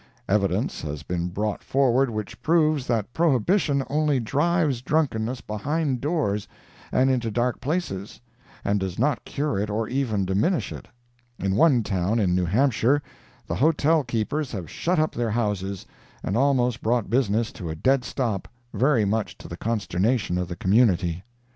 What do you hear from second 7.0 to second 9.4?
into dark places, and does not